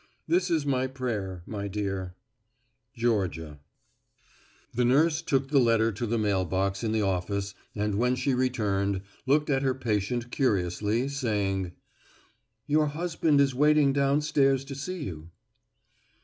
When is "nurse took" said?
4.83-5.49